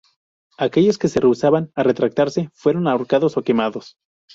Aquellos 0.57 0.97
que 0.97 1.07
se 1.09 1.19
rehusaban 1.19 1.71
a 1.75 1.83
retractarse 1.83 2.49
fueron 2.55 2.87
ahorcados 2.87 3.37
o 3.37 3.43
quemados. 3.43 3.97